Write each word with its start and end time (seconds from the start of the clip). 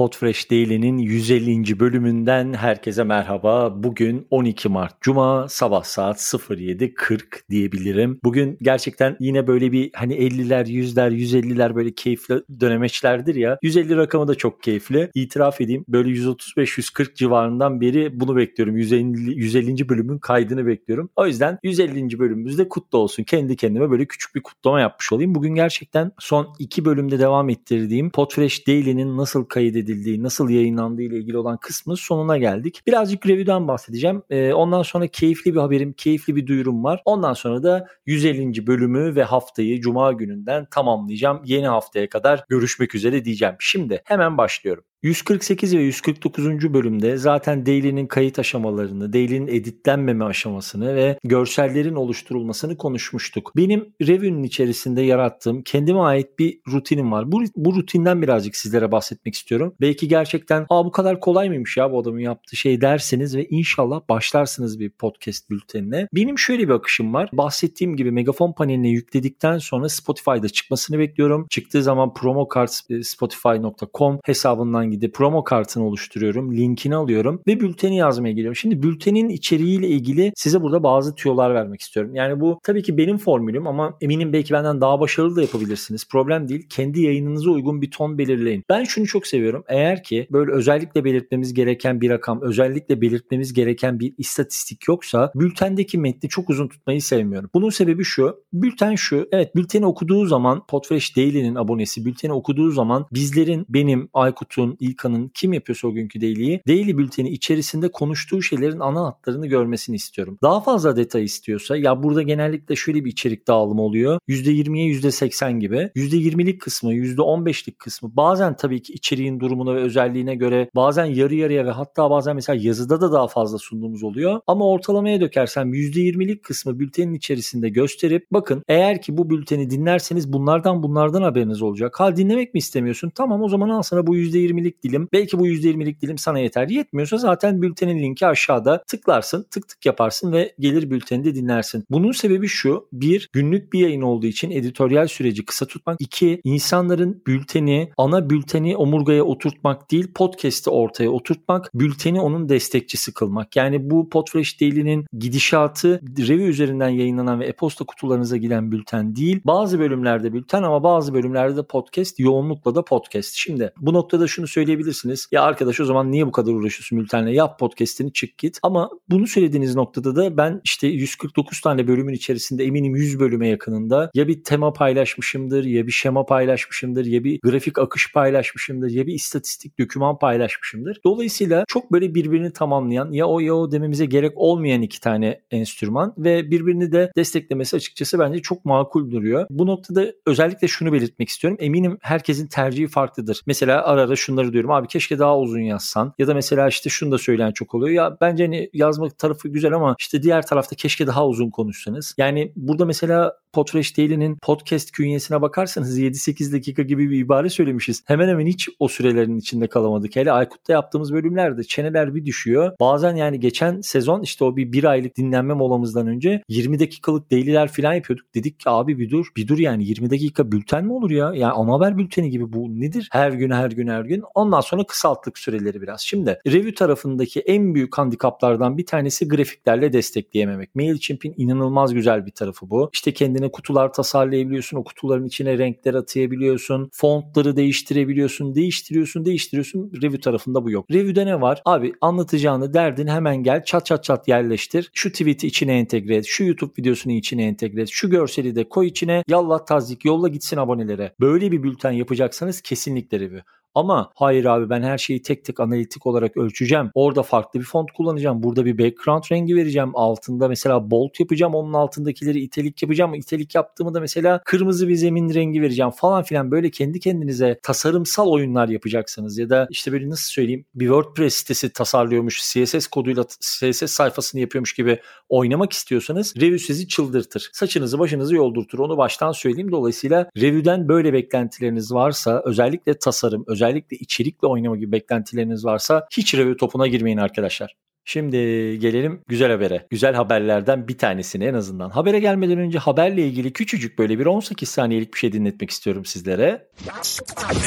Podfresh 0.00 0.50
Daily'nin 0.50 0.98
150. 0.98 1.80
bölümünden 1.80 2.54
herkese 2.54 3.04
merhaba. 3.04 3.82
Bugün 3.82 4.26
12 4.30 4.68
Mart 4.68 5.00
Cuma 5.00 5.48
sabah 5.48 5.84
saat 5.84 6.16
07.40 6.16 7.20
diyebilirim. 7.50 8.20
Bugün 8.24 8.58
gerçekten 8.62 9.16
yine 9.20 9.46
böyle 9.46 9.72
bir 9.72 9.90
hani 9.94 10.14
50'ler, 10.14 10.64
100'ler, 10.64 11.12
150'ler 11.12 11.74
böyle 11.74 11.92
keyifli 11.92 12.42
dönemeçlerdir 12.60 13.34
ya. 13.34 13.58
150 13.62 13.96
rakamı 13.96 14.28
da 14.28 14.34
çok 14.34 14.62
keyifli. 14.62 15.10
İtiraf 15.14 15.60
edeyim 15.60 15.84
böyle 15.88 16.10
135-140 16.10 17.14
civarından 17.14 17.80
beri 17.80 18.20
bunu 18.20 18.36
bekliyorum. 18.36 18.76
150, 18.76 19.38
150. 19.40 19.88
bölümün 19.88 20.18
kaydını 20.18 20.66
bekliyorum. 20.66 21.10
O 21.16 21.26
yüzden 21.26 21.58
150. 21.62 22.18
bölümümüzde 22.18 22.68
kutlu 22.68 22.98
olsun. 22.98 23.22
Kendi 23.22 23.56
kendime 23.56 23.90
böyle 23.90 24.06
küçük 24.06 24.34
bir 24.34 24.42
kutlama 24.42 24.80
yapmış 24.80 25.12
olayım. 25.12 25.34
Bugün 25.34 25.54
gerçekten 25.54 26.12
son 26.18 26.54
iki 26.58 26.84
bölümde 26.84 27.18
devam 27.18 27.48
ettirdiğim 27.50 28.10
Podfresh 28.10 28.66
Daily'nin 28.66 29.16
nasıl 29.16 29.44
kaydedildiği, 29.90 30.22
nasıl 30.22 30.50
yayınlandığı 30.50 31.02
ile 31.02 31.16
ilgili 31.16 31.38
olan 31.38 31.56
kısmın 31.56 31.94
sonuna 31.94 32.38
geldik. 32.38 32.82
Birazcık 32.86 33.26
review'dan 33.26 33.68
bahsedeceğim. 33.68 34.22
Ee, 34.30 34.52
ondan 34.52 34.82
sonra 34.82 35.06
keyifli 35.06 35.54
bir 35.54 35.60
haberim, 35.60 35.92
keyifli 35.92 36.36
bir 36.36 36.46
duyurum 36.46 36.84
var. 36.84 37.02
Ondan 37.04 37.34
sonra 37.34 37.62
da 37.62 37.86
150. 38.06 38.66
bölümü 38.66 39.14
ve 39.16 39.22
haftayı 39.22 39.80
Cuma 39.80 40.12
gününden 40.12 40.66
tamamlayacağım. 40.70 41.42
Yeni 41.44 41.68
haftaya 41.68 42.08
kadar 42.08 42.44
görüşmek 42.48 42.94
üzere 42.94 43.24
diyeceğim. 43.24 43.54
Şimdi 43.58 44.02
hemen 44.04 44.38
başlıyorum. 44.38 44.84
148 45.02 45.76
ve 45.76 45.82
149. 45.82 46.74
bölümde 46.74 47.16
zaten 47.16 47.66
Daily'nin 47.66 48.06
kayıt 48.06 48.38
aşamalarını, 48.38 49.12
Daily'nin 49.12 49.46
editlenmeme 49.46 50.24
aşamasını 50.24 50.96
ve 50.96 51.18
görsellerin 51.24 51.94
oluşturulmasını 51.94 52.76
konuşmuştuk. 52.76 53.52
Benim 53.56 53.94
review'nun 54.02 54.42
içerisinde 54.42 55.02
yarattığım 55.02 55.62
kendime 55.62 56.00
ait 56.00 56.38
bir 56.38 56.60
rutinim 56.72 57.12
var. 57.12 57.32
Bu, 57.32 57.42
bu 57.56 57.76
rutinden 57.76 58.22
birazcık 58.22 58.56
sizlere 58.56 58.92
bahsetmek 58.92 59.34
istiyorum. 59.34 59.74
Belki 59.80 60.08
gerçekten 60.08 60.66
Aa, 60.68 60.84
bu 60.84 60.90
kadar 60.90 61.20
kolay 61.20 61.48
mıymış 61.48 61.76
ya 61.76 61.92
bu 61.92 61.98
adamın 61.98 62.20
yaptığı 62.20 62.56
şey 62.56 62.80
derseniz 62.80 63.36
ve 63.36 63.46
inşallah 63.46 64.00
başlarsınız 64.08 64.80
bir 64.80 64.90
podcast 64.90 65.50
bültenine. 65.50 66.08
Benim 66.14 66.38
şöyle 66.38 66.68
bir 66.68 66.74
akışım 66.74 67.14
var. 67.14 67.30
Bahsettiğim 67.32 67.96
gibi 67.96 68.10
megafon 68.10 68.52
paneline 68.52 68.88
yükledikten 68.88 69.58
sonra 69.58 69.88
Spotify'da 69.88 70.48
çıkmasını 70.48 70.98
bekliyorum. 70.98 71.46
Çıktığı 71.50 71.82
zaman 71.82 72.14
promokart 72.14 72.70
spotify.com 73.02 74.20
hesabından 74.24 74.89
gidip 74.90 75.14
promo 75.14 75.44
kartını 75.44 75.84
oluşturuyorum. 75.84 76.56
Linkini 76.56 76.96
alıyorum 76.96 77.42
ve 77.46 77.60
bülteni 77.60 77.96
yazmaya 77.96 78.32
geliyorum. 78.32 78.56
Şimdi 78.56 78.82
bültenin 78.82 79.28
içeriğiyle 79.28 79.88
ilgili 79.88 80.32
size 80.36 80.62
burada 80.62 80.82
bazı 80.82 81.14
tüyolar 81.14 81.54
vermek 81.54 81.80
istiyorum. 81.80 82.14
Yani 82.14 82.40
bu 82.40 82.60
tabii 82.62 82.82
ki 82.82 82.96
benim 82.96 83.18
formülüm 83.18 83.66
ama 83.66 83.96
eminim 84.00 84.32
belki 84.32 84.52
benden 84.54 84.80
daha 84.80 85.00
başarılı 85.00 85.36
da 85.36 85.42
yapabilirsiniz. 85.42 86.08
Problem 86.08 86.48
değil. 86.48 86.66
Kendi 86.68 87.00
yayınınıza 87.00 87.50
uygun 87.50 87.82
bir 87.82 87.90
ton 87.90 88.18
belirleyin. 88.18 88.64
Ben 88.68 88.84
şunu 88.84 89.06
çok 89.06 89.26
seviyorum. 89.26 89.64
Eğer 89.68 90.02
ki 90.02 90.26
böyle 90.30 90.52
özellikle 90.52 91.04
belirtmemiz 91.04 91.54
gereken 91.54 92.00
bir 92.00 92.10
rakam, 92.10 92.42
özellikle 92.42 93.00
belirtmemiz 93.00 93.52
gereken 93.52 94.00
bir 94.00 94.14
istatistik 94.18 94.88
yoksa 94.88 95.32
bültendeki 95.34 95.98
metni 95.98 96.28
çok 96.28 96.50
uzun 96.50 96.68
tutmayı 96.68 97.02
sevmiyorum. 97.02 97.50
Bunun 97.54 97.70
sebebi 97.70 98.04
şu. 98.04 98.36
Bülten 98.52 98.94
şu. 98.94 99.28
Evet 99.32 99.56
bülteni 99.56 99.86
okuduğu 99.86 100.26
zaman 100.26 100.66
Podfresh 100.66 101.16
Daily'nin 101.16 101.54
abonesi 101.54 102.04
bülteni 102.04 102.32
okuduğu 102.32 102.70
zaman 102.70 103.06
bizlerin, 103.12 103.66
benim, 103.68 104.08
Aykut'un, 104.14 104.76
İlkan'ın 104.80 105.30
kim 105.34 105.52
yapıyorsa 105.52 105.88
o 105.88 105.92
günkü 105.92 106.20
Daily'yi 106.20 106.60
Daily 106.68 106.98
bülteni 106.98 107.30
içerisinde 107.30 107.88
konuştuğu 107.88 108.42
şeylerin 108.42 108.80
ana 108.80 109.06
hatlarını 109.06 109.46
görmesini 109.46 109.96
istiyorum. 109.96 110.38
Daha 110.42 110.60
fazla 110.60 110.96
detay 110.96 111.24
istiyorsa 111.24 111.76
ya 111.76 112.02
burada 112.02 112.22
genellikle 112.22 112.76
şöyle 112.76 113.04
bir 113.04 113.10
içerik 113.10 113.48
dağılımı 113.48 113.82
oluyor. 113.82 114.18
%20'ye 114.28 114.86
%80 114.86 115.58
gibi. 115.58 115.90
%20'lik 115.96 116.60
kısmı, 116.60 116.94
%15'lik 116.94 117.78
kısmı 117.78 118.16
bazen 118.16 118.56
tabii 118.56 118.82
ki 118.82 118.92
içeriğin 118.92 119.40
durumuna 119.40 119.74
ve 119.74 119.80
özelliğine 119.80 120.34
göre 120.34 120.70
bazen 120.74 121.04
yarı 121.04 121.34
yarıya 121.34 121.66
ve 121.66 121.70
hatta 121.70 122.10
bazen 122.10 122.34
mesela 122.34 122.58
yazıda 122.62 123.00
da 123.00 123.12
daha 123.12 123.28
fazla 123.28 123.58
sunduğumuz 123.58 124.02
oluyor. 124.02 124.40
Ama 124.46 124.68
ortalamaya 124.68 125.20
dökersem 125.20 125.74
%20'lik 125.74 126.42
kısmı 126.44 126.78
bültenin 126.78 127.14
içerisinde 127.14 127.68
gösterip 127.68 128.26
bakın 128.32 128.62
eğer 128.68 129.02
ki 129.02 129.16
bu 129.16 129.30
bülteni 129.30 129.70
dinlerseniz 129.70 130.32
bunlardan 130.32 130.82
bunlardan 130.82 131.22
haberiniz 131.22 131.62
olacak. 131.62 132.00
Ha 132.00 132.16
dinlemek 132.16 132.54
mi 132.54 132.58
istemiyorsun? 132.58 133.10
Tamam 133.14 133.42
o 133.42 133.48
zaman 133.48 133.68
al 133.68 133.82
sana 133.82 134.06
bu 134.06 134.16
%20'lik 134.16 134.69
dilim. 134.82 135.08
Belki 135.12 135.38
bu 135.38 135.46
%20'lik 135.46 136.02
dilim 136.02 136.18
sana 136.18 136.38
yeter. 136.38 136.68
Yetmiyorsa 136.68 137.16
zaten 137.16 137.62
bültenin 137.62 138.02
linki 138.02 138.26
aşağıda. 138.26 138.82
Tıklarsın, 138.86 139.46
tık 139.50 139.68
tık 139.68 139.86
yaparsın 139.86 140.32
ve 140.32 140.54
gelir 140.58 140.90
bülteni 140.90 141.24
de 141.24 141.34
dinlersin. 141.34 141.84
Bunun 141.90 142.12
sebebi 142.12 142.48
şu. 142.48 142.88
Bir, 142.92 143.30
günlük 143.32 143.72
bir 143.72 143.80
yayın 143.80 144.02
olduğu 144.02 144.26
için 144.26 144.50
editoryal 144.50 145.06
süreci 145.06 145.44
kısa 145.44 145.66
tutmak. 145.66 145.96
İki, 146.00 146.40
insanların 146.44 147.22
bülteni, 147.26 147.90
ana 147.96 148.30
bülteni 148.30 148.76
omurgaya 148.76 149.24
oturtmak 149.24 149.90
değil, 149.90 150.12
podcast'i 150.14 150.70
ortaya 150.70 151.10
oturtmak, 151.10 151.70
bülteni 151.74 152.20
onun 152.20 152.48
destekçisi 152.48 153.14
kılmak. 153.14 153.56
Yani 153.56 153.90
bu 153.90 154.08
Podfresh 154.08 154.60
Daily'nin 154.60 155.06
gidişatı 155.18 156.00
review 156.18 156.44
üzerinden 156.44 156.88
yayınlanan 156.88 157.40
ve 157.40 157.46
e-posta 157.46 157.84
kutularınıza 157.84 158.36
giden 158.36 158.72
bülten 158.72 159.16
değil. 159.16 159.40
Bazı 159.44 159.78
bölümlerde 159.78 160.32
bülten 160.32 160.62
ama 160.62 160.82
bazı 160.82 161.14
bölümlerde 161.14 161.56
de 161.56 161.62
podcast, 161.62 162.20
yoğunlukla 162.20 162.74
da 162.74 162.84
podcast. 162.84 163.34
Şimdi 163.34 163.72
bu 163.80 163.92
noktada 163.92 164.26
şunu 164.26 164.46
söyleyebilirsiniz. 164.60 165.28
Ya 165.32 165.42
arkadaş 165.42 165.80
o 165.80 165.84
zaman 165.84 166.12
niye 166.12 166.26
bu 166.26 166.32
kadar 166.32 166.52
uğraşıyorsun 166.52 166.98
bültenle? 166.98 167.32
Yap 167.32 167.58
podcast'ini 167.58 168.12
çık 168.12 168.38
git. 168.38 168.58
Ama 168.62 168.90
bunu 169.08 169.26
söylediğiniz 169.26 169.76
noktada 169.76 170.16
da 170.16 170.36
ben 170.36 170.60
işte 170.64 170.86
149 170.86 171.60
tane 171.60 171.88
bölümün 171.88 172.12
içerisinde 172.12 172.64
eminim 172.64 172.96
100 172.96 173.20
bölüme 173.20 173.48
yakınında 173.48 174.10
ya 174.14 174.28
bir 174.28 174.44
tema 174.44 174.72
paylaşmışımdır, 174.72 175.64
ya 175.64 175.86
bir 175.86 175.92
şema 175.92 176.26
paylaşmışımdır, 176.26 177.04
ya 177.04 177.24
bir 177.24 177.40
grafik 177.42 177.78
akış 177.78 178.12
paylaşmışımdır, 178.12 178.90
ya 178.90 179.06
bir 179.06 179.14
istatistik 179.14 179.78
doküman 179.78 180.18
paylaşmışımdır. 180.18 181.00
Dolayısıyla 181.04 181.64
çok 181.68 181.92
böyle 181.92 182.14
birbirini 182.14 182.52
tamamlayan 182.52 183.12
ya 183.12 183.26
o 183.26 183.40
ya 183.40 183.54
o 183.54 183.72
dememize 183.72 184.06
gerek 184.06 184.32
olmayan 184.36 184.82
iki 184.82 185.00
tane 185.00 185.40
enstrüman 185.50 186.14
ve 186.18 186.50
birbirini 186.50 186.92
de 186.92 187.12
desteklemesi 187.16 187.76
açıkçası 187.76 188.18
bence 188.18 188.42
çok 188.42 188.64
makul 188.64 189.10
duruyor. 189.10 189.46
Bu 189.50 189.66
noktada 189.66 190.12
özellikle 190.26 190.68
şunu 190.68 190.92
belirtmek 190.92 191.28
istiyorum. 191.28 191.58
Eminim 191.60 191.98
herkesin 192.02 192.46
tercihi 192.46 192.88
farklıdır. 192.88 193.40
Mesela 193.46 193.84
ara 193.84 194.10
ara 194.10 194.16
şunları 194.16 194.49
diyorum 194.52 194.70
abi 194.70 194.86
keşke 194.86 195.18
daha 195.18 195.38
uzun 195.38 195.60
yazsan 195.60 196.12
ya 196.18 196.26
da 196.26 196.34
mesela 196.34 196.68
işte 196.68 196.90
şunu 196.90 197.12
da 197.12 197.18
söyleyen 197.18 197.52
çok 197.52 197.74
oluyor. 197.74 197.94
Ya 197.94 198.16
bence 198.20 198.44
hani 198.44 198.70
yazmak 198.72 199.18
tarafı 199.18 199.48
güzel 199.48 199.72
ama 199.72 199.96
işte 199.98 200.22
diğer 200.22 200.46
tarafta 200.46 200.76
keşke 200.76 201.06
daha 201.06 201.26
uzun 201.26 201.50
konuşsanız. 201.50 202.14
Yani 202.18 202.52
burada 202.56 202.84
mesela 202.84 203.36
Podfresh 203.52 203.98
Daily'nin 203.98 204.36
podcast 204.42 204.90
künyesine 204.90 205.42
bakarsanız 205.42 205.98
7-8 205.98 206.52
dakika 206.52 206.82
gibi 206.82 207.10
bir 207.10 207.18
ibare 207.18 207.48
söylemişiz. 207.48 208.02
Hemen 208.06 208.28
hemen 208.28 208.46
hiç 208.46 208.68
o 208.78 208.88
sürelerin 208.88 209.38
içinde 209.38 209.66
kalamadık. 209.66 210.16
Hele 210.16 210.32
Aykut'ta 210.32 210.72
yaptığımız 210.72 211.12
bölümlerde 211.12 211.64
çeneler 211.64 212.14
bir 212.14 212.24
düşüyor. 212.24 212.72
Bazen 212.80 213.16
yani 213.16 213.40
geçen 213.40 213.80
sezon 213.80 214.22
işte 214.22 214.44
o 214.44 214.56
bir 214.56 214.72
bir 214.72 214.84
aylık 214.84 215.16
dinlenme 215.16 215.54
molamızdan 215.54 216.06
önce 216.06 216.42
20 216.48 216.78
dakikalık 216.78 217.30
daily'ler 217.30 217.68
falan 217.68 217.94
yapıyorduk. 217.94 218.34
Dedik 218.34 218.60
ki 218.60 218.70
abi 218.70 218.98
bir 218.98 219.10
dur 219.10 219.26
bir 219.36 219.48
dur 219.48 219.58
yani 219.58 219.84
20 219.84 220.10
dakika 220.10 220.52
bülten 220.52 220.84
mi 220.84 220.92
olur 220.92 221.10
ya? 221.10 221.32
Yani 221.34 221.52
ana 221.52 221.72
haber 221.72 221.98
bülteni 221.98 222.30
gibi 222.30 222.52
bu 222.52 222.80
nedir? 222.80 223.08
Her 223.12 223.32
gün 223.32 223.50
her 223.50 223.70
gün 223.70 223.88
her 223.88 224.04
gün. 224.04 224.22
Ondan 224.40 224.60
sonra 224.60 224.84
kısalttık 224.84 225.38
süreleri 225.38 225.82
biraz. 225.82 226.00
Şimdi 226.00 226.38
review 226.46 226.74
tarafındaki 226.74 227.40
en 227.40 227.74
büyük 227.74 227.98
handikaplardan 227.98 228.78
bir 228.78 228.86
tanesi 228.86 229.28
grafiklerle 229.28 229.92
destekleyememek. 229.92 230.74
MailChimp'in 230.74 231.34
inanılmaz 231.36 231.94
güzel 231.94 232.26
bir 232.26 232.30
tarafı 232.30 232.70
bu. 232.70 232.90
İşte 232.92 233.12
kendine 233.12 233.52
kutular 233.52 233.92
tasarlayabiliyorsun. 233.92 234.76
O 234.76 234.84
kutuların 234.84 235.26
içine 235.26 235.58
renkler 235.58 235.94
atayabiliyorsun. 235.94 236.90
Fontları 236.92 237.56
değiştirebiliyorsun. 237.56 238.54
Değiştiriyorsun, 238.54 239.24
değiştiriyorsun. 239.24 239.92
Review 240.02 240.20
tarafında 240.20 240.64
bu 240.64 240.70
yok. 240.70 240.90
Review'de 240.90 241.26
ne 241.26 241.40
var? 241.40 241.62
Abi 241.64 241.92
anlatacağını 242.00 242.74
derdin 242.74 243.06
hemen 243.06 243.42
gel 243.42 243.64
çat 243.64 243.86
çat 243.86 244.04
çat 244.04 244.28
yerleştir. 244.28 244.90
Şu 244.94 245.12
tweet'i 245.12 245.46
içine 245.46 245.78
entegre 245.78 246.16
et. 246.16 246.24
Şu 246.26 246.44
YouTube 246.44 246.72
videosunu 246.78 247.12
içine 247.12 247.44
entegre 247.44 247.82
et. 247.82 247.88
Şu 247.92 248.10
görseli 248.10 248.54
de 248.54 248.68
koy 248.68 248.86
içine. 248.86 249.22
Yallah 249.28 249.66
tazik 249.66 250.04
yolla 250.04 250.28
gitsin 250.28 250.56
abonelere. 250.56 251.14
Böyle 251.20 251.52
bir 251.52 251.62
bülten 251.62 251.92
yapacaksanız 251.92 252.60
kesinlikle 252.60 253.20
review. 253.20 253.42
Ama 253.74 254.10
hayır 254.14 254.44
abi 254.44 254.70
ben 254.70 254.82
her 254.82 254.98
şeyi 254.98 255.22
tek 255.22 255.44
tek 255.44 255.60
analitik 255.60 256.06
olarak 256.06 256.36
ölçeceğim. 256.36 256.90
Orada 256.94 257.22
farklı 257.22 257.60
bir 257.60 257.64
font 257.64 257.92
kullanacağım. 257.92 258.42
Burada 258.42 258.64
bir 258.64 258.78
background 258.78 259.22
rengi 259.32 259.56
vereceğim. 259.56 259.90
Altında 259.94 260.48
mesela 260.48 260.90
bold 260.90 261.10
yapacağım. 261.18 261.54
Onun 261.54 261.72
altındakileri 261.72 262.40
itelik 262.40 262.82
yapacağım. 262.82 263.14
İtelik 263.14 263.54
yaptığımı 263.54 263.94
da 263.94 264.00
mesela 264.00 264.40
kırmızı 264.44 264.88
bir 264.88 264.94
zemin 264.94 265.34
rengi 265.34 265.62
vereceğim 265.62 265.90
falan 265.90 266.22
filan. 266.22 266.50
Böyle 266.50 266.70
kendi 266.70 267.00
kendinize 267.00 267.60
tasarımsal 267.62 268.28
oyunlar 268.28 268.68
yapacaksınız. 268.68 269.38
Ya 269.38 269.50
da 269.50 269.66
işte 269.70 269.92
böyle 269.92 270.08
nasıl 270.08 270.30
söyleyeyim 270.30 270.64
bir 270.74 270.86
WordPress 270.86 271.34
sitesi 271.34 271.72
tasarlıyormuş. 271.72 272.52
CSS 272.52 272.86
koduyla 272.86 273.24
CSS 273.40 273.92
sayfasını 273.92 274.40
yapıyormuş 274.40 274.72
gibi 274.72 275.00
oynamak 275.28 275.72
istiyorsanız 275.72 276.36
review 276.36 276.58
sizi 276.58 276.88
çıldırtır. 276.88 277.50
Saçınızı 277.52 277.98
başınızı 277.98 278.34
yoldurtur. 278.34 278.78
Onu 278.78 278.96
baştan 278.96 279.32
söyleyeyim. 279.32 279.72
Dolayısıyla 279.72 280.30
review'den 280.36 280.88
böyle 280.88 281.12
beklentileriniz 281.12 281.92
varsa 281.92 282.42
özellikle 282.44 282.98
tasarım, 282.98 283.44
özellikle 283.46 283.59
içerikle 283.90 284.48
oynama 284.48 284.76
gibi 284.76 284.92
beklentileriniz 284.92 285.64
varsa 285.64 286.06
hiç 286.12 286.34
review 286.34 286.56
topuna 286.56 286.86
girmeyin 286.86 287.18
arkadaşlar. 287.18 287.76
Şimdi 288.04 288.36
gelelim 288.78 289.22
güzel 289.28 289.50
habere. 289.50 289.86
Güzel 289.90 290.14
haberlerden 290.14 290.88
bir 290.88 290.98
tanesini 290.98 291.44
en 291.44 291.54
azından. 291.54 291.90
Habere 291.90 292.20
gelmeden 292.20 292.58
önce 292.58 292.78
haberle 292.78 293.26
ilgili 293.26 293.52
küçücük 293.52 293.98
böyle 293.98 294.18
bir 294.18 294.26
18 294.26 294.68
saniyelik 294.68 295.14
bir 295.14 295.18
şey 295.18 295.32
dinletmek 295.32 295.70
istiyorum 295.70 296.04
sizlere. 296.04 296.68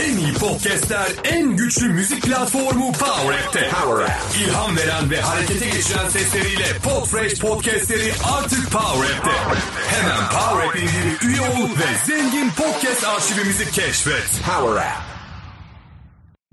En 0.07 0.17
iyi 0.17 0.33
podcastler, 0.33 1.07
en 1.23 1.57
güçlü 1.57 1.89
müzik 1.89 2.23
platformu 2.23 2.91
Power 2.91 3.39
App'te. 3.39 3.69
Power 3.69 4.05
App. 4.05 4.11
İlham 4.47 4.77
veren 4.77 5.11
ve 5.11 5.21
harekete 5.21 5.65
geçiren 5.65 6.09
sesleriyle 6.09 6.65
Podfresh 6.83 7.39
podcastleri 7.39 8.11
artık 8.37 8.71
Power 8.71 9.15
App'te. 9.15 9.55
Hemen 9.87 10.23
Power 10.29 10.67
App 10.67 11.23
üye 11.23 11.41
ol 11.41 11.69
ve 11.69 11.89
zengin 12.05 12.49
podcast 12.49 13.03
arşivimizi 13.03 13.71
keşfet. 13.71 14.41
Power 14.45 14.75
App. 14.75 15.22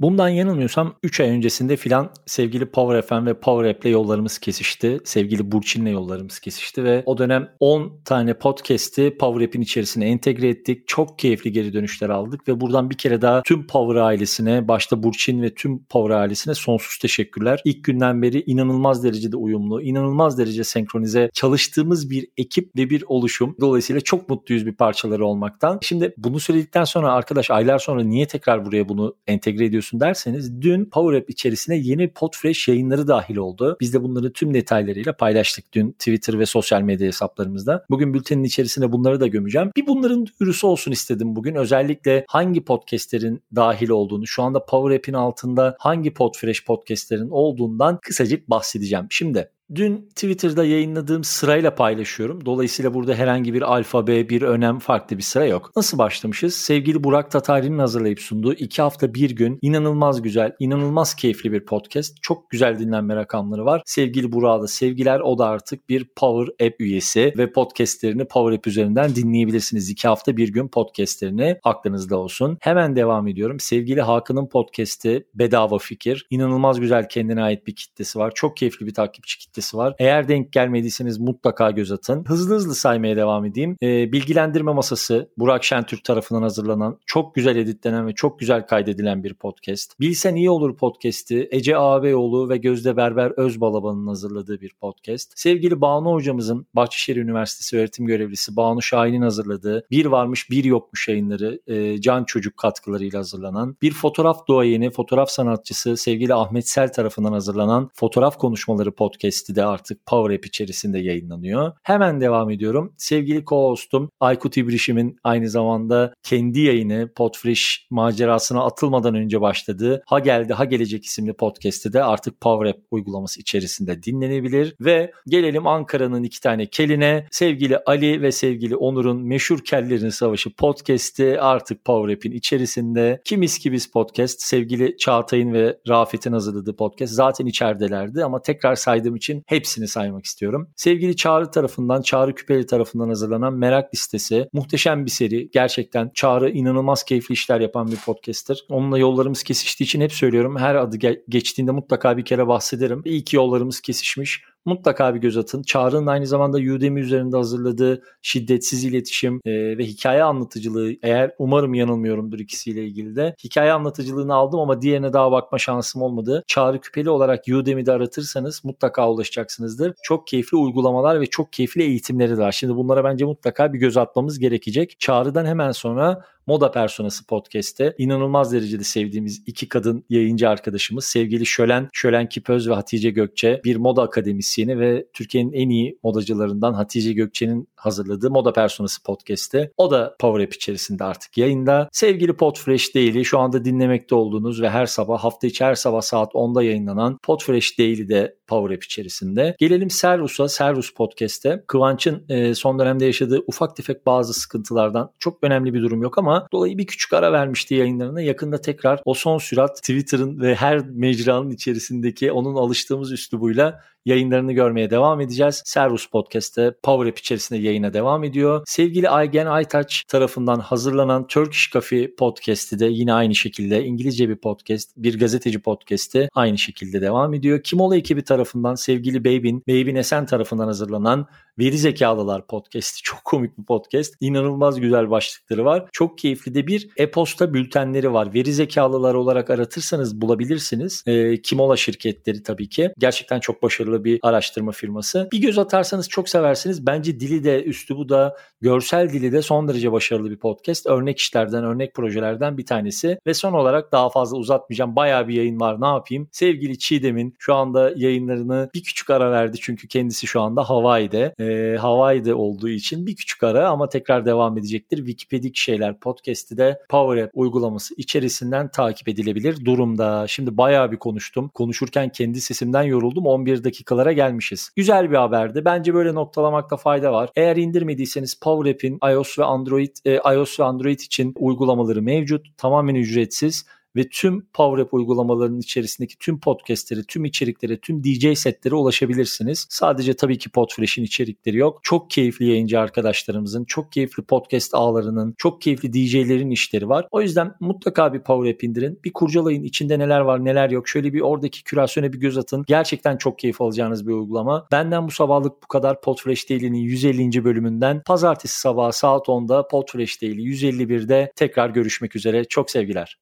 Bundan 0.00 0.29
yanılmıyorsam 0.29 0.94
3 1.02 1.20
ay 1.20 1.31
öncesinde 1.31 1.76
filan 1.76 2.11
sevgili 2.26 2.67
Power 2.67 3.02
FM 3.02 3.26
ve 3.26 3.41
Power 3.41 3.70
App'le 3.70 3.85
yollarımız 3.85 4.38
kesişti. 4.38 4.99
Sevgili 5.05 5.52
Burçin'le 5.52 5.87
yollarımız 5.87 6.38
kesişti 6.38 6.85
ve 6.85 7.02
o 7.06 7.19
dönem 7.19 7.49
10 7.61 7.93
tane 8.05 8.35
podcast'i 8.35 9.17
Power 9.20 9.47
App'in 9.47 9.61
içerisine 9.61 10.08
entegre 10.08 10.49
ettik. 10.49 10.88
Çok 10.88 11.19
keyifli 11.19 11.52
geri 11.52 11.73
dönüşler 11.73 12.08
aldık 12.08 12.49
ve 12.49 12.61
buradan 12.61 12.91
bir 12.91 12.94
kere 12.99 13.23
daha 13.23 13.43
tüm 13.43 13.67
Power 13.67 14.00
ailesine, 14.00 14.69
başta 14.69 15.02
Burçin 15.02 15.43
ve 15.43 15.55
tüm 15.55 15.85
Power 15.85 16.17
ailesine 16.17 16.55
sonsuz 16.55 16.99
teşekkürler. 16.99 17.61
İlk 17.64 17.85
günden 17.85 18.23
beri 18.23 18.43
inanılmaz 18.47 19.05
derecede 19.05 19.37
uyumlu, 19.37 19.82
inanılmaz 19.82 20.38
derece 20.38 20.64
senkronize 20.64 21.31
çalıştığımız 21.35 22.11
bir 22.11 22.26
ekip 22.37 22.76
ve 22.76 22.91
bir 22.91 23.05
oluşum. 23.06 23.56
Dolayısıyla 23.61 24.00
çok 24.00 24.29
mutluyuz 24.29 24.67
bir 24.67 24.75
parçaları 24.75 25.26
olmaktan. 25.26 25.79
Şimdi 25.82 26.14
bunu 26.17 26.41
söyledikten 26.41 26.85
sonra 26.85 27.12
arkadaş 27.12 27.50
aylar 27.50 27.79
sonra 27.79 28.02
niye 28.02 28.26
tekrar 28.26 28.67
buraya 28.67 28.88
bunu 28.88 29.17
entegre 29.26 29.64
ediyorsun 29.64 29.90
yapıyorsun 29.91 30.01
derseniz 30.01 30.63
dün 30.63 30.85
Power 30.85 31.19
App 31.19 31.31
içerisine 31.31 31.77
yeni 31.77 32.13
Podfresh 32.13 32.69
yayınları 32.69 33.09
dahil 33.09 33.37
oldu. 33.37 33.77
Biz 33.81 33.95
de 33.95 34.03
bunları 34.03 34.33
tüm 34.33 34.55
detaylarıyla 34.55 35.13
paylaştık 35.13 35.73
dün 35.73 35.93
Twitter 35.93 36.39
ve 36.39 36.47
sosyal 36.47 36.83
medya 36.83 37.07
hesaplarımızda. 37.07 37.85
Bugün 37.91 38.15
bültenin 38.15 38.45
içerisine 38.45 38.93
bunları 38.93 39.21
da 39.21 39.27
gömeceğim. 39.27 39.71
Bir 39.77 39.87
bunların 39.87 40.27
duyurusu 40.41 40.69
olsun 40.69 40.93
istedim 40.93 41.37
bugün. 41.37 41.55
Özellikle 41.55 42.25
hangi 42.29 42.65
podcastlerin 42.65 43.43
dahil 43.57 43.89
olduğunu, 43.89 44.27
şu 44.27 44.43
anda 44.43 44.65
Power 44.65 44.97
App'in 44.97 45.13
altında 45.15 45.77
hangi 45.79 46.15
Podfresh 46.15 46.65
podcastlerin 46.65 47.31
olduğundan 47.31 47.99
kısacık 48.03 48.51
bahsedeceğim. 48.51 49.07
Şimdi 49.11 49.51
Dün 49.75 50.09
Twitter'da 50.09 50.65
yayınladığım 50.65 51.25
sırayla 51.25 51.75
paylaşıyorum. 51.75 52.45
Dolayısıyla 52.47 52.95
burada 52.95 53.15
herhangi 53.15 53.55
bir 53.55 53.63
alfabe, 53.63 54.29
bir 54.29 54.43
önem, 54.43 54.79
farklı 54.79 55.19
bir 55.19 55.23
sıra 55.23 55.45
yok. 55.45 55.71
Nasıl 55.77 55.99
başlamışız? 55.99 56.55
Sevgili 56.55 57.05
Burak 57.05 57.31
Tatari'nin 57.31 57.79
hazırlayıp 57.79 58.21
sunduğu 58.21 58.53
iki 58.53 58.83
hafta 58.83 59.15
bir 59.15 59.31
gün 59.31 59.59
inanılmaz 59.63 60.23
güzel, 60.23 60.53
inanılmaz 60.59 61.15
keyifli 61.15 61.53
bir 61.53 61.65
podcast. 61.65 62.17
Çok 62.23 62.51
güzel 62.51 62.79
dinlenme 62.79 63.17
rakamları 63.17 63.65
var. 63.65 63.83
Sevgili 63.87 64.33
Burak'a 64.33 64.63
da 64.63 64.67
sevgiler. 64.67 65.21
O 65.21 65.39
da 65.39 65.47
artık 65.47 65.89
bir 65.89 66.07
Power 66.17 66.67
App 66.67 66.81
üyesi 66.81 67.33
ve 67.39 67.53
podcastlerini 67.53 68.25
Power 68.25 68.59
App 68.59 68.67
üzerinden 68.67 69.15
dinleyebilirsiniz. 69.15 69.91
İki 69.91 70.09
hafta 70.09 70.37
bir 70.37 70.49
gün 70.49 70.69
podcastlerini 70.69 71.57
aklınızda 71.63 72.17
olsun. 72.17 72.59
Hemen 72.61 72.97
devam 72.97 73.29
ediyorum. 73.29 73.61
Sevgili 73.61 74.01
Hakan'ın 74.01 74.49
podcast'i 74.49 75.27
Bedava 75.35 75.79
Fikir. 75.79 76.27
İnanılmaz 76.31 76.81
güzel 76.81 77.09
kendine 77.09 77.43
ait 77.43 77.67
bir 77.67 77.75
kitlesi 77.75 78.19
var. 78.19 78.33
Çok 78.35 78.57
keyifli 78.57 78.87
bir 78.87 78.95
takipçi 78.95 79.39
kitlesi 79.39 79.60
kitlesi 79.61 79.77
var. 79.77 79.95
Eğer 79.99 80.29
denk 80.29 80.53
gelmediyseniz 80.53 81.19
mutlaka 81.19 81.71
göz 81.71 81.93
atın. 81.93 82.25
Hızlı 82.25 82.55
hızlı 82.55 82.75
saymaya 82.75 83.17
devam 83.17 83.45
edeyim. 83.45 83.77
E, 83.83 84.12
bilgilendirme 84.12 84.73
masası 84.73 85.31
Burak 85.39 85.65
Şentürk 85.65 86.05
tarafından 86.05 86.43
hazırlanan 86.43 86.99
çok 87.07 87.35
güzel 87.35 87.57
editlenen 87.57 88.07
ve 88.07 88.15
çok 88.15 88.39
güzel 88.39 88.67
kaydedilen 88.67 89.25
bir 89.25 89.35
podcast. 89.35 90.01
Bilsen 90.01 90.35
iyi 90.35 90.51
olur 90.51 90.77
podcast'i 90.77 91.49
Ece 91.51 91.77
Ağabeyoğlu 91.77 92.49
ve 92.49 92.57
Gözde 92.57 92.97
Berber 92.97 93.31
Özbalaban'ın 93.37 94.07
hazırladığı 94.07 94.61
bir 94.61 94.73
podcast. 94.81 95.33
Sevgili 95.37 95.81
Banu 95.81 96.12
hocamızın 96.12 96.67
Bahçeşehir 96.75 97.17
Üniversitesi 97.17 97.77
öğretim 97.79 98.07
görevlisi 98.07 98.57
Banu 98.57 98.83
Şahin'in 98.83 99.23
hazırladığı 99.23 99.87
Bir 99.91 100.07
Varmış 100.07 100.51
Bir 100.51 100.65
Yokmuş 100.65 101.09
yayınları 101.09 101.61
e, 101.67 102.01
Can 102.01 102.25
Çocuk 102.25 102.57
katkılarıyla 102.57 103.19
hazırlanan 103.19 103.77
bir 103.83 103.93
fotoğraf 103.93 104.47
duayeni, 104.49 104.91
fotoğraf 104.91 105.31
sanatçısı 105.31 105.97
sevgili 105.97 106.35
Ahmet 106.35 106.69
Sel 106.69 106.93
tarafından 106.93 107.33
hazırlanan 107.33 107.91
Fotoğraf 107.95 108.39
Konuşmaları 108.39 108.93
podcast'i 108.93 109.50
podcast'i 109.50 109.56
de 109.56 109.64
artık 109.64 110.06
Power 110.06 110.37
App 110.37 110.47
içerisinde 110.47 110.99
yayınlanıyor. 110.99 111.73
Hemen 111.82 112.20
devam 112.20 112.50
ediyorum. 112.50 112.94
Sevgili 112.97 113.44
co-hostum 113.44 114.08
Aykut 114.20 114.56
İbrişim'in 114.56 115.17
aynı 115.25 115.49
zamanda 115.49 116.14
kendi 116.23 116.61
yayını 116.61 117.11
Podfresh 117.17 117.87
macerasına 117.91 118.64
atılmadan 118.64 119.14
önce 119.14 119.41
başladığı 119.41 120.02
Ha 120.06 120.19
Geldi 120.19 120.52
Ha 120.52 120.64
Gelecek 120.64 121.05
isimli 121.05 121.32
podcast'i 121.32 121.93
de 121.93 122.05
artık 122.05 122.41
Power 122.41 122.70
App 122.70 122.79
uygulaması 122.91 123.41
içerisinde 123.41 124.02
dinlenebilir. 124.02 124.75
Ve 124.81 125.12
gelelim 125.26 125.67
Ankara'nın 125.67 126.23
iki 126.23 126.41
tane 126.41 126.67
keline. 126.67 127.26
Sevgili 127.31 127.79
Ali 127.87 128.23
ve 128.23 128.32
sevgili 128.32 128.76
Onur'un 128.76 129.23
Meşhur 129.23 129.58
Kellerin 129.64 130.08
Savaşı 130.08 130.55
podcast'i 130.55 131.41
artık 131.41 131.85
Power 131.85 132.14
App'in 132.14 132.32
içerisinde. 132.32 133.20
Kimiz 133.25 133.58
ki 133.58 133.73
biz 133.73 133.91
podcast 133.91 134.43
sevgili 134.43 134.97
Çağatay'ın 134.97 135.52
ve 135.52 135.79
Rafet'in 135.88 136.32
hazırladığı 136.32 136.76
podcast 136.76 137.12
zaten 137.12 137.47
içeridelerdi 137.47 138.25
ama 138.25 138.43
tekrar 138.43 138.75
saydığım 138.75 139.17
için 139.17 139.30
hepsini 139.47 139.88
saymak 139.88 140.25
istiyorum. 140.25 140.69
Sevgili 140.77 141.17
Çağrı 141.17 141.50
tarafından, 141.50 142.03
Çağrı 142.03 142.35
Küpeli 142.35 142.67
tarafından 142.67 143.09
hazırlanan 143.09 143.55
Merak 143.55 143.94
Listesi 143.94 144.49
muhteşem 144.53 145.05
bir 145.06 145.11
seri. 145.11 145.50
Gerçekten 145.53 146.11
Çağrı 146.15 146.50
inanılmaz 146.50 147.05
keyifli 147.05 147.32
işler 147.32 147.61
yapan 147.61 147.91
bir 147.91 147.97
podcaster. 147.97 148.59
Onunla 148.69 148.99
yollarımız 148.99 149.43
kesiştiği 149.43 149.87
için 149.87 150.00
hep 150.00 150.12
söylüyorum. 150.12 150.56
Her 150.59 150.75
adı 150.75 150.97
geçtiğinde 151.29 151.71
mutlaka 151.71 152.17
bir 152.17 152.25
kere 152.25 152.47
bahsederim. 152.47 153.03
İyi 153.05 153.25
ki 153.25 153.37
yollarımız 153.37 153.81
kesişmiş 153.81 154.43
mutlaka 154.65 155.15
bir 155.15 155.21
göz 155.21 155.37
atın. 155.37 155.62
Çağrı'nın 155.62 156.07
aynı 156.07 156.27
zamanda 156.27 156.59
Udemy 156.59 157.01
üzerinde 157.01 157.37
hazırladığı 157.37 158.03
şiddetsiz 158.23 158.85
iletişim 158.85 159.41
e, 159.45 159.79
ve 159.79 159.85
hikaye 159.85 160.23
anlatıcılığı 160.23 160.93
eğer 161.03 161.35
umarım 161.39 161.75
yanılmıyorumdur 161.75 162.39
ikisiyle 162.39 162.85
ilgili 162.85 163.17
de 163.17 163.35
hikaye 163.45 163.73
anlatıcılığını 163.73 164.35
aldım 164.35 164.61
ama 164.61 164.83
diğerine 164.83 165.12
daha 165.12 165.33
bakma 165.33 165.59
şansım 165.59 166.03
olmadı. 166.03 166.45
Çağrı 166.47 166.81
Küpeli 166.81 167.11
olarak 167.11 167.45
Udemy'de 167.49 167.93
aratırsanız 167.93 168.65
mutlaka 168.65 169.11
ulaşacaksınızdır. 169.11 169.95
Çok 170.03 170.27
keyifli 170.27 170.57
uygulamalar 170.57 171.21
ve 171.21 171.27
çok 171.27 171.53
keyifli 171.53 171.83
eğitimleri 171.83 172.39
var. 172.39 172.53
Şimdi 172.53 172.77
bunlara 172.77 173.05
bence 173.05 173.25
mutlaka 173.25 173.73
bir 173.73 173.79
göz 173.79 173.97
atmamız 173.97 174.39
gerekecek. 174.39 175.01
Çağrı'dan 175.01 175.47
hemen 175.47 175.73
sonra 175.73 176.25
Moda 176.50 176.70
Personası 176.70 177.26
podcast'te 177.26 177.94
inanılmaz 177.99 178.52
derecede 178.52 178.85
sevdiğimiz 178.85 179.43
iki 179.47 179.69
kadın 179.69 180.05
yayıncı 180.08 180.49
arkadaşımız 180.49 181.05
sevgili 181.05 181.47
Şölen, 181.47 181.88
Şölen 181.93 182.29
Kipöz 182.29 182.69
ve 182.69 182.75
Hatice 182.75 183.11
Gökçe 183.11 183.61
bir 183.64 183.76
moda 183.76 184.02
akademisyeni 184.02 184.79
ve 184.79 185.06
Türkiye'nin 185.12 185.52
en 185.52 185.69
iyi 185.69 185.99
modacılarından 186.02 186.75
Hatice 186.75 187.12
Gökçe'nin 187.12 187.69
hazırladığı 187.76 188.31
Moda 188.31 188.52
Personası 188.52 189.02
podcast'te. 189.02 189.73
O 189.76 189.91
da 189.91 190.17
Power 190.20 190.44
App 190.44 190.55
içerisinde 190.55 191.05
artık 191.05 191.38
yayında. 191.38 191.88
Sevgili 191.93 192.32
Podfresh 192.32 192.94
Daily 192.94 193.25
şu 193.25 193.38
anda 193.38 193.64
dinlemekte 193.64 194.14
olduğunuz 194.14 194.62
ve 194.62 194.71
her 194.71 194.87
sabah 194.87 195.19
hafta 195.19 195.47
içi 195.47 195.64
her 195.64 195.75
sabah 195.75 196.00
saat 196.00 196.33
10'da 196.33 196.62
yayınlanan 196.62 197.19
Podfresh 197.23 197.78
Daily 197.78 198.09
de 198.09 198.37
Power 198.47 198.75
App 198.75 198.85
içerisinde. 198.85 199.57
Gelelim 199.59 199.90
Servus'a, 199.90 200.49
Servus 200.49 200.95
Podcast'te. 200.95 201.64
Kıvanç'ın 201.66 202.25
e, 202.28 202.54
son 202.54 202.78
dönemde 202.78 203.04
yaşadığı 203.04 203.42
ufak 203.47 203.76
tefek 203.76 204.07
bazı 204.07 204.35
sıkıntılardan 204.35 205.12
çok 205.19 205.38
önemli 205.42 205.75
bir 205.75 205.83
durum 205.83 206.02
yok 206.02 206.19
ama 206.19 206.39
dolayı 206.52 206.78
bir 206.78 206.87
küçük 206.87 207.12
ara 207.12 207.32
vermişti 207.32 207.75
yayınlarına. 207.75 208.20
Yakında 208.20 208.61
tekrar 208.61 209.00
o 209.04 209.14
son 209.14 209.38
sürat 209.38 209.76
Twitter'ın 209.76 210.40
ve 210.40 210.54
her 210.54 210.87
mecranın 210.88 211.50
içerisindeki 211.50 212.32
onun 212.32 212.54
alıştığımız 212.54 213.12
üslubuyla 213.12 213.80
yayınlarını 214.11 214.52
görmeye 214.52 214.90
devam 214.90 215.21
edeceğiz. 215.21 215.62
Servus 215.64 216.07
Podcast'te 216.07 216.75
Power 216.83 217.11
App 217.11 217.19
içerisinde 217.19 217.59
yayına 217.59 217.93
devam 217.93 218.25
ediyor. 218.25 218.62
Sevgili 218.67 219.09
Aygen 219.09 219.47
Aytaç 219.47 220.05
tarafından 220.09 220.61
hazırlanan 220.61 221.26
Turkish 221.26 221.71
Coffee 221.73 222.14
Podcast'i 222.14 222.79
de 222.79 222.87
yine 222.87 223.12
aynı 223.12 223.35
şekilde 223.35 223.85
İngilizce 223.85 224.29
bir 224.29 224.37
podcast, 224.37 224.90
bir 224.97 225.19
gazeteci 225.19 225.62
podcast'i 225.62 226.29
aynı 226.35 226.59
şekilde 226.59 227.00
devam 227.00 227.35
ediyor. 227.35 227.62
Kimola 227.62 227.97
ekibi 227.97 228.25
tarafından 228.25 228.75
sevgili 228.75 229.25
Beybin, 229.25 229.62
Beybin 229.67 229.95
Esen 229.95 230.26
tarafından 230.26 230.67
hazırlanan 230.67 231.26
Veri 231.59 231.79
Zekalılar 231.79 232.47
Podcast'i 232.47 233.02
çok 233.02 233.25
komik 233.25 233.59
bir 233.59 233.64
podcast. 233.64 234.14
İnanılmaz 234.21 234.81
güzel 234.81 235.11
başlıkları 235.11 235.64
var. 235.64 235.88
Çok 235.93 236.19
keyifli 236.19 236.55
de 236.55 236.67
bir 236.67 236.88
e-posta 236.97 237.55
bültenleri 237.55 238.12
var. 238.12 238.35
Veri 238.35 238.52
Zekalılar 238.52 239.14
olarak 239.14 239.50
aratırsanız 239.50 240.21
bulabilirsiniz. 240.21 241.05
E, 241.07 241.43
Kimola 241.43 241.76
şirketleri 241.76 242.43
tabii 242.43 242.69
ki. 242.69 242.93
Gerçekten 242.99 243.40
çok 243.40 243.62
başarılı 243.62 244.00
bir 244.04 244.21
araştırma 244.23 244.73
firması. 244.73 245.28
Bir 245.33 245.40
göz 245.40 245.59
atarsanız 245.59 246.09
çok 246.09 246.28
seversiniz. 246.28 246.87
Bence 246.87 247.21
dili 247.21 247.45
de 247.45 247.64
üslubu 247.64 248.09
da 248.09 248.37
görsel 248.61 249.09
dili 249.12 249.33
de 249.33 249.42
son 249.42 249.69
derece 249.69 249.92
başarılı 249.92 250.30
bir 250.30 250.37
podcast. 250.37 250.87
Örnek 250.87 251.19
işlerden, 251.19 251.64
örnek 251.64 251.95
projelerden 251.95 252.59
bir 252.59 252.66
tanesi. 252.66 253.19
Ve 253.26 253.35
son 253.35 253.52
olarak 253.52 253.92
daha 253.92 254.11
fazla 254.11 254.37
uzatmayacağım. 254.37 254.97
Bayağı 254.97 255.28
bir 255.28 255.35
yayın 255.35 255.61
var 255.61 255.80
ne 255.80 255.87
yapayım. 255.87 256.28
Sevgili 256.33 256.78
Çiğdem'in 256.78 257.35
şu 257.38 257.54
anda 257.54 257.92
yayınlarını 257.97 258.71
bir 258.75 258.83
küçük 258.83 259.11
ara 259.11 259.30
verdi. 259.30 259.59
Çünkü 259.61 259.88
kendisi 259.88 260.26
şu 260.26 260.40
anda 260.40 260.71
Hawaii'de. 260.71 261.35
E, 261.40 261.76
Hawaii'de 261.76 262.35
olduğu 262.35 262.69
için 262.69 263.07
bir 263.07 263.16
küçük 263.16 263.42
ara 263.42 263.69
ama 263.69 263.88
tekrar 263.88 264.26
devam 264.26 264.59
edecektir. 264.59 264.97
Wikipedik 264.97 265.57
şeyler 265.57 265.99
podcast'i 265.99 266.57
de 266.57 266.80
Power 266.88 267.23
App 267.23 267.33
uygulaması 267.35 267.95
içerisinden 267.97 268.71
takip 268.71 269.09
edilebilir 269.09 269.64
durumda. 269.64 270.26
Şimdi 270.28 270.57
bayağı 270.57 270.92
bir 270.92 270.97
konuştum. 270.97 271.49
Konuşurken 271.49 272.09
kendi 272.09 272.40
sesimden 272.40 272.83
yoruldum. 272.83 273.26
11 273.26 273.64
dakika 273.64 273.80
dakikalara 273.81 274.13
gelmişiz. 274.13 274.71
Güzel 274.77 275.11
bir 275.11 275.17
haberdi. 275.17 275.65
Bence 275.65 275.95
böyle 275.95 276.15
noktalamakta 276.15 276.77
fayda 276.77 277.13
var. 277.13 277.31
Eğer 277.37 277.57
indirmediyseniz 277.57 278.41
Power 278.41 278.71
App'in 278.71 278.99
iOS 279.13 279.39
ve 279.39 279.45
Android 279.45 279.97
e, 280.05 280.15
iOS 280.35 280.61
ve 280.61 280.65
Android 280.65 281.01
için 281.01 281.35
uygulamaları 281.37 282.03
mevcut. 282.03 282.47
Tamamen 282.57 282.95
ücretsiz 282.95 283.67
ve 283.97 284.09
tüm 284.09 284.47
Power 284.54 284.82
App 284.82 284.94
uygulamalarının 284.94 285.61
içerisindeki 285.61 286.18
tüm 286.18 286.40
podcastleri, 286.40 287.04
tüm 287.04 287.25
içeriklere, 287.25 287.80
tüm 287.80 288.04
DJ 288.04 288.38
setlere 288.38 288.75
ulaşabilirsiniz. 288.75 289.66
Sadece 289.70 290.14
tabii 290.14 290.38
ki 290.38 290.50
Podfresh'in 290.50 291.02
içerikleri 291.02 291.56
yok. 291.56 291.80
Çok 291.82 292.11
keyifli 292.11 292.47
yayıncı 292.47 292.80
arkadaşlarımızın, 292.80 293.64
çok 293.64 293.92
keyifli 293.92 294.23
podcast 294.23 294.75
ağlarının, 294.75 295.35
çok 295.38 295.62
keyifli 295.62 295.92
DJ'lerin 295.92 296.50
işleri 296.50 296.88
var. 296.88 297.09
O 297.11 297.20
yüzden 297.20 297.54
mutlaka 297.61 298.12
bir 298.14 298.20
Power 298.20 298.52
App 298.52 298.64
indirin. 298.64 299.00
Bir 299.04 299.12
kurcalayın 299.12 299.62
içinde 299.62 299.99
neler 299.99 300.20
var 300.20 300.44
neler 300.44 300.70
yok. 300.70 300.88
Şöyle 300.88 301.12
bir 301.12 301.20
oradaki 301.20 301.64
kürasyona 301.64 302.12
bir 302.12 302.18
göz 302.18 302.38
atın. 302.38 302.64
Gerçekten 302.66 303.16
çok 303.16 303.38
keyif 303.38 303.61
alacağınız 303.61 304.06
bir 304.06 304.12
uygulama. 304.12 304.66
Benden 304.73 305.06
bu 305.06 305.11
sabahlık 305.11 305.62
bu 305.62 305.66
kadar 305.66 306.00
Podfresh 306.00 306.50
Daily'nin 306.50 306.78
150. 306.78 307.44
bölümünden 307.44 308.02
pazartesi 308.06 308.61
sabahı 308.61 308.92
saat 308.92 309.26
10'da 309.26 309.68
Podfresh 309.68 310.23
Daily 310.23 310.42
151'de 310.42 311.32
tekrar 311.37 311.70
görüşmek 311.70 312.16
üzere. 312.16 312.44
Çok 312.44 312.70
sevgiler. 312.70 313.18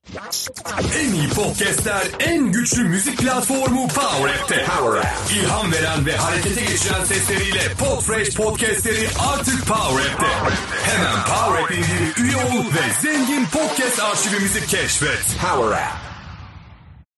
En 1.01 1.13
iyi 1.15 1.29
podcastler, 1.29 2.03
en 2.19 2.53
güçlü 2.53 2.85
müzik 2.85 3.19
platformu 3.19 3.89
Power 3.89 4.35
App'te. 4.35 4.65
Power 4.65 5.01
App. 5.01 5.31
İlham 5.33 5.73
veren 5.73 6.07
ve 6.07 6.17
harekete 6.17 6.61
geçiren 6.61 7.05
sesleriyle 7.05 7.75
Podfresh 7.79 8.35
podcastleri 8.35 9.09
artık 9.33 9.67
Power 9.67 10.13
App'te. 10.13 10.27
Hemen 10.83 11.25
Power 11.25 11.63
App 11.63 12.19
üye 12.19 12.37
ol 12.37 12.65
ve 12.65 13.03
zengin 13.03 13.47
podcast 13.47 14.01
arşivimizi 14.01 14.67
keşfet. 14.67 15.25
Power 15.41 15.73
App. 15.73 16.08